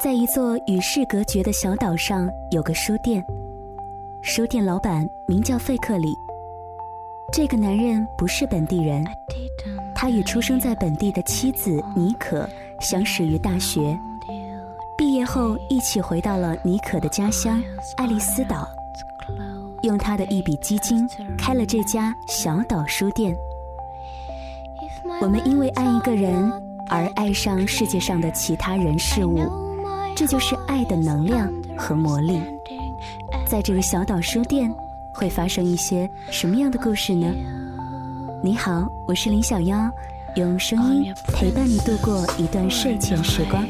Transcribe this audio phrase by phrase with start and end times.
[0.00, 3.24] 在一座与世隔绝的小岛上，有个书店。
[4.22, 6.14] 书店老板名叫费克里。
[7.32, 9.04] 这个男人不是本地人，
[9.96, 12.48] 他与出生在本地的妻子妮可
[12.78, 13.98] 相识于大学，
[14.96, 17.60] 毕业后一起回到了妮可的家乡
[17.96, 18.68] 爱丽丝岛，
[19.82, 23.36] 用他的一笔基金开了这家小岛书店。
[25.20, 26.48] 我们因为爱一个人
[26.88, 29.66] 而爱上世界上的其他人事物。
[30.18, 32.40] 这就是爱的能量和魔力。
[33.46, 34.68] 在这个小岛书店，
[35.14, 37.32] 会发生一些什么样的故事呢？
[38.42, 39.88] 你好，我是林小妖，
[40.34, 43.64] 用声音陪伴你度过一段睡前时光。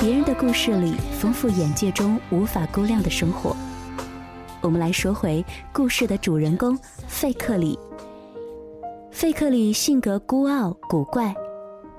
[0.00, 3.54] 别人的故事里丰富眼界中无法估量的生活。
[4.62, 7.76] 我们来说回故事的主人公费克里。
[9.10, 11.34] 费克里性格孤傲古怪，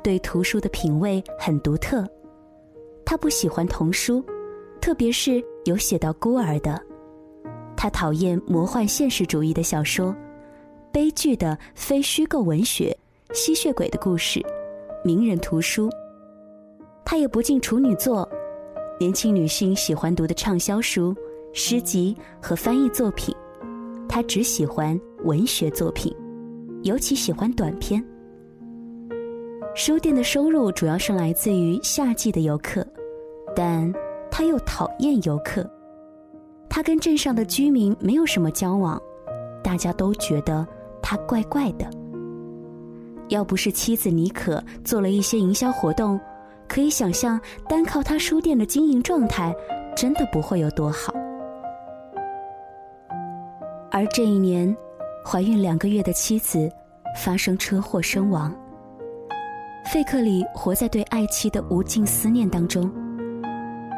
[0.02, 2.08] 对图书的品味很独特。
[3.06, 4.24] 他不喜欢童书，
[4.80, 6.82] 特别是有写到孤儿的。
[7.76, 10.16] 他讨厌魔幻现实主义的小说，
[10.90, 12.98] 悲剧的非虚构文学，
[13.34, 14.42] 吸血鬼的故事，
[15.04, 15.90] 名人图书。
[17.10, 18.30] 他也不进处女座，
[19.00, 21.12] 年轻女性喜欢读的畅销书、
[21.54, 23.36] 诗集和翻译作品，
[24.08, 26.16] 他只喜欢文学作品，
[26.84, 28.00] 尤其喜欢短篇。
[29.74, 32.86] 书店的收入主要是来自于夏季的游客，
[33.56, 33.92] 但
[34.30, 35.68] 他又讨厌游客。
[36.70, 39.02] 他跟镇上的居民没有什么交往，
[39.64, 40.64] 大家都觉得
[41.02, 41.90] 他怪怪的。
[43.30, 46.20] 要不是妻子妮可做了一些营销活动。
[46.70, 49.54] 可以想象，单靠他书店的经营状态，
[49.96, 51.12] 真的不会有多好。
[53.92, 54.74] 而这一年，
[55.26, 56.72] 怀孕两个月的妻子
[57.18, 58.56] 发生车祸身亡。
[59.92, 62.90] 费克里活在对爱妻的无尽思念当中。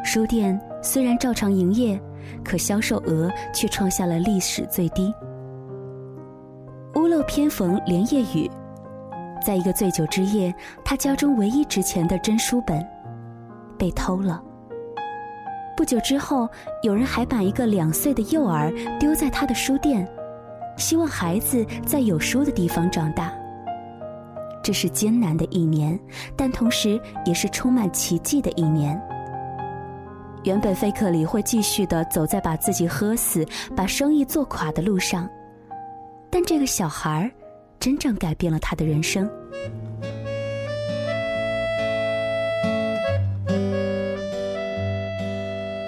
[0.06, 2.02] 书店虽然照常营业，
[2.44, 5.14] 可销售额却创下了历史最低。
[6.96, 8.50] 屋漏偏逢连夜雨。
[9.42, 10.54] 在一个醉酒之夜，
[10.86, 12.86] 他家中唯一值钱的真书本
[13.78, 14.42] 被偷了。
[15.76, 16.48] 不久之后，
[16.84, 20.08] 有人还把一个两岁的幼儿丢在他的书店，
[20.78, 23.34] 希望孩子在有书的地方长大。
[24.64, 26.00] 这是艰难的一年，
[26.36, 29.02] 但同时也是充满奇迹的一年。
[30.44, 33.44] 原本费克里会继续的走在把自己喝死、
[33.76, 35.28] 把生意做垮的路上，
[36.30, 37.41] 但这个小孩儿。
[37.82, 39.30] 真正改变了他的人生。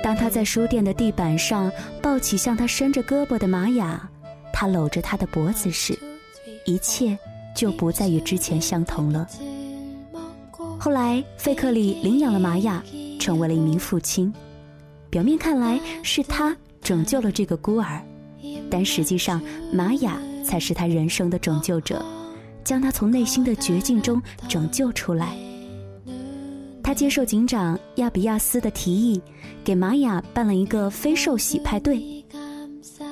[0.04, 1.72] 当他在书店的地板上
[2.02, 4.09] 抱起向他伸着胳膊的玛雅，
[4.52, 5.98] 他搂着他的脖子时，
[6.66, 7.18] 一切
[7.56, 9.28] 就不再与之前相同了。
[10.80, 12.84] 后来，费克里领养了玛雅，
[13.20, 14.34] 成为了一名父亲。
[15.10, 18.02] 表面看来是他拯救了这个孤儿，
[18.74, 19.40] 但实际上，
[19.72, 20.20] 玛雅。
[20.44, 22.04] 才是他人生的拯救者，
[22.66, 25.38] 将他从内心的绝境中拯救出来。
[26.84, 29.22] 他接受警长亚比亚斯的提议，
[29.64, 32.04] 给玛雅办了一个非受洗派对。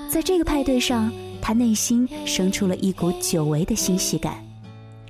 [0.10, 1.10] 在这个派对上，
[1.42, 4.36] 他内心生出了一股久违的欣喜感。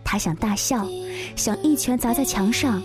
[0.04, 0.88] 他想大笑，
[1.36, 2.80] 想一拳砸在墙上。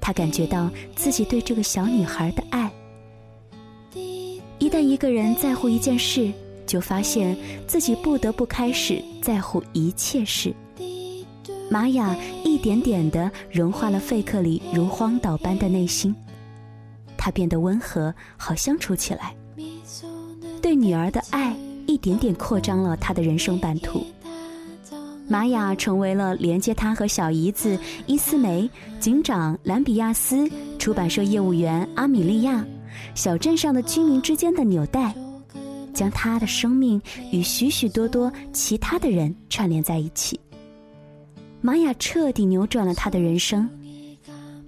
[0.00, 2.72] 他感觉到自己对这个小女孩的爱。
[4.58, 6.32] 一旦一个人在乎一件事，
[6.74, 7.36] 就发现
[7.68, 10.52] 自己不得不开始在乎一切事。
[11.70, 16.12] 玛雅一点点地融化了费克里如荒岛般的内心，
[17.16, 19.36] 他变得温和，好相处起来。
[20.60, 21.56] 对女儿的爱
[21.86, 24.04] 一点点扩张了他的人生版图。
[25.28, 28.68] 玛雅成为了连接他和小姨子伊斯梅、
[28.98, 32.66] 警长兰比亚斯、出版社业务员阿米莉亚、
[33.14, 35.14] 小镇上的居民之间的纽带。
[35.94, 37.00] 将他的生命
[37.32, 40.38] 与许许多多其他的人串联在一起。
[41.60, 43.66] 玛雅彻底扭转了他的人生，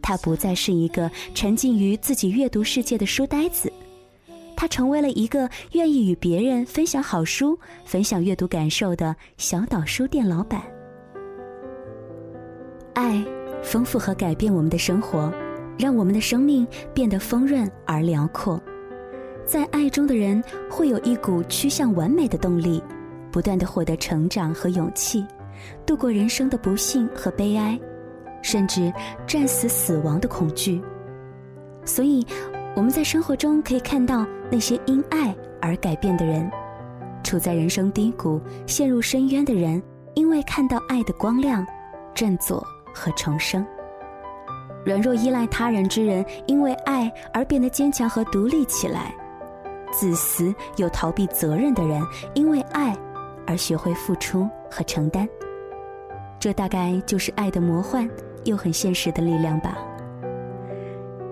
[0.01, 3.71] 他不再是一个沉浸于自己阅读世界的书呆子，
[4.57, 10.63] 他成为了一个愿意与别人分享好书、分享阅读感受的小岛书店老板。
[12.95, 13.23] 爱
[13.63, 15.31] 丰富和改变我们的生活，
[15.79, 18.59] 让我们的生命变得丰润而辽阔。
[19.47, 22.83] 在爱中的人会有一股趋向完美的动力，
[23.31, 25.25] 不断的获得成长和勇气，
[25.87, 27.79] 度过人生的不幸和悲哀，
[28.43, 28.93] 甚至
[29.25, 30.83] 战死死亡的恐惧。
[31.85, 32.27] 所以，
[32.75, 35.33] 我们在生活中可以看到那些因爱
[35.63, 36.51] 而改变的人，
[37.23, 39.81] 处在人生低谷、陷入深渊的人，
[40.15, 41.65] 因为看到爱的光亮，
[42.13, 43.65] 振作和重生。
[44.85, 49.15] 软弱依赖他人之人，因为爱而变得坚强和独立起来；
[49.99, 52.03] 自私又逃避责任的人，
[52.35, 52.95] 因为爱
[53.47, 55.27] 而学会付出和承担。
[56.39, 58.07] 这大概就是爱的魔幻
[58.45, 59.79] 又很现实的力量吧。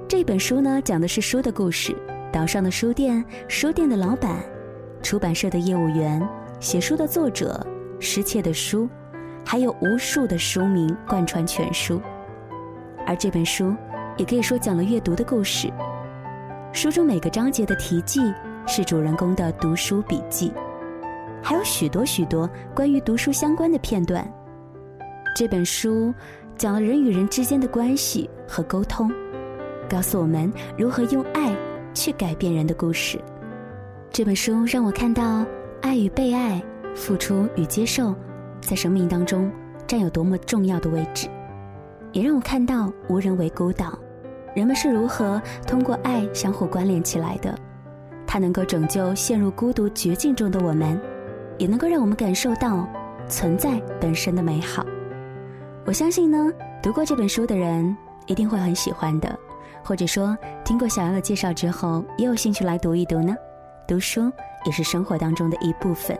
[0.08, 1.94] 这本书呢，讲的是书的故事，
[2.32, 4.42] 岛上的书店、书店的老板、
[5.02, 6.26] 出版社的业务员、
[6.58, 7.64] 写书的作者、
[8.00, 8.88] 失窃的书，
[9.44, 12.00] 还有无数的书名贯穿全书。
[13.06, 13.74] 而这本书，
[14.16, 15.70] 也可以说讲了阅读的故事。
[16.72, 18.20] 书中每个章节的题记
[18.66, 20.52] 是主人公的读书笔记，
[21.42, 24.26] 还有许多许多关于读书相关的片段。
[25.36, 26.12] 这本书
[26.56, 29.12] 讲了人与人之间的关系和沟通，
[29.88, 31.54] 告诉我们如何用爱
[31.92, 33.20] 去改变人的故事。
[34.10, 35.44] 这本书让我看到
[35.82, 36.62] 爱与被爱、
[36.94, 38.14] 付出与接受，
[38.60, 39.50] 在生命当中
[39.86, 41.28] 占有多么重要的位置。
[42.12, 43.98] 也让我看到无人为孤岛，
[44.54, 47.52] 人们是如何通过爱相互关联起来的。
[48.34, 51.00] 它能够拯救陷入孤独绝境中的我们，
[51.56, 52.84] 也能够让我们感受到
[53.28, 54.84] 存在本身的美好。
[55.84, 56.50] 我相信呢，
[56.82, 57.96] 读过这本书的人
[58.26, 59.38] 一定会很喜欢的，
[59.84, 63.36] 或者说听过小姚的介绍之后也有兴趣来读一读呢。
[63.86, 64.28] 读书
[64.64, 66.18] 也是生活当中的一部分，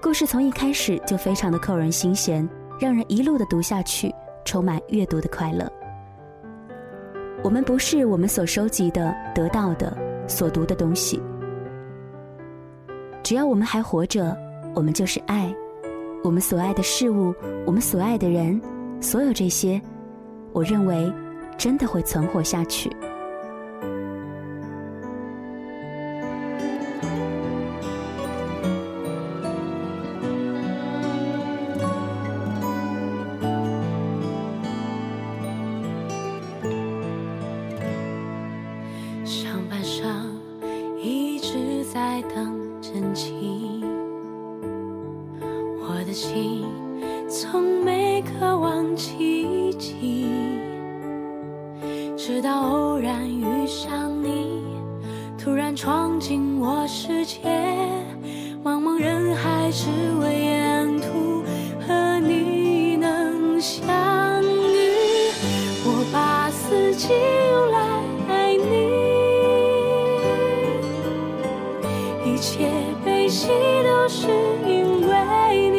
[0.00, 2.48] 故事从一开始就非常的扣人心弦，
[2.78, 4.14] 让人一路的读下去。
[4.44, 5.68] 充满阅读的快乐。
[7.42, 9.94] 我们不是我们所收集的、得到的、
[10.28, 11.20] 所读的东西。
[13.24, 14.36] 只要我们还活着，
[14.74, 15.52] 我们就是爱。
[16.22, 17.34] 我们所爱的事物，
[17.64, 18.60] 我们所爱的人，
[19.00, 19.80] 所有这些，
[20.52, 21.12] 我认为，
[21.56, 22.90] 真的会存活下去。
[56.90, 57.38] 世界
[58.64, 59.90] 茫茫人海只
[60.22, 61.44] 为沿途
[61.86, 63.86] 和你能相
[64.42, 64.88] 遇。
[65.84, 67.12] 我把四季
[67.50, 67.78] 用来
[68.34, 68.64] 爱你
[72.32, 72.70] 一切
[73.04, 73.48] 悲喜
[73.84, 74.28] 都是
[74.66, 75.76] 因为你。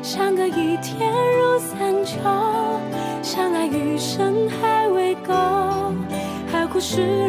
[0.00, 1.10] 相隔一天
[1.40, 2.20] 如三秋
[3.20, 5.34] 相爱余生还未够
[6.52, 7.27] 海枯石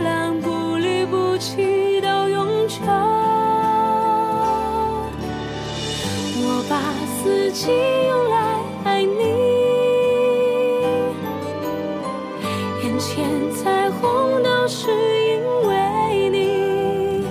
[12.82, 14.90] 眼前彩虹都是
[15.28, 17.26] 因为你，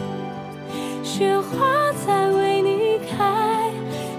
[1.02, 3.72] 雪花在为你开，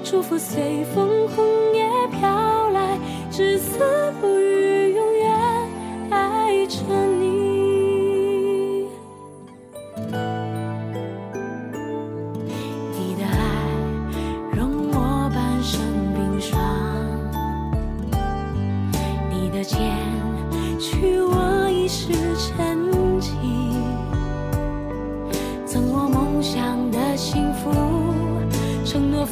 [0.03, 1.85] 祝福随风红叶
[2.19, 2.97] 飘来，
[3.29, 3.79] 至死
[4.19, 4.27] 不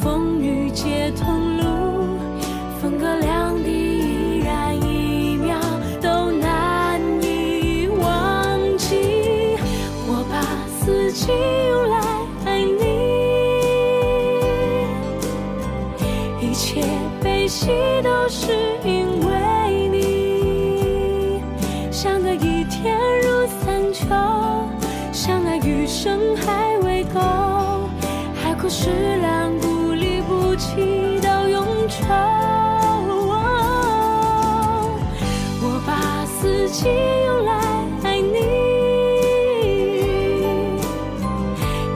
[0.00, 2.18] 风雨皆同路，
[2.80, 5.58] 分隔两地依然一秒
[6.00, 9.56] 都难以忘记。
[10.06, 10.40] 我把
[10.78, 11.32] 自己
[11.68, 11.98] 用来
[12.44, 12.60] 爱
[16.40, 16.84] 你，一切
[17.20, 17.66] 悲喜
[18.04, 18.52] 都是
[18.84, 21.42] 因为你。
[21.90, 24.06] 相隔一天如三秋，
[25.12, 27.20] 相爱余生还未够，
[28.40, 28.90] 海枯石
[29.20, 29.77] 烂不。
[30.58, 32.04] 起到永久。
[35.60, 36.88] 我把四季
[37.26, 37.52] 用来
[38.02, 38.36] 爱你，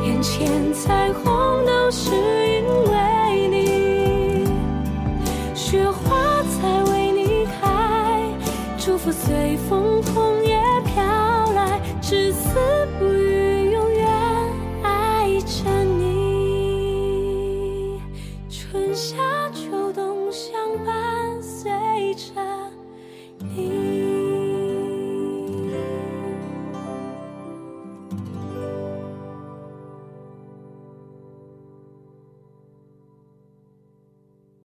[0.07, 1.23] 眼前彩虹
[1.67, 4.47] 都是因为你，
[5.55, 8.31] 雪花才为你开，
[8.79, 11.03] 祝福随风红叶飘
[11.53, 12.57] 来，至死
[12.99, 14.07] 不渝，永远
[14.83, 15.82] 爱着。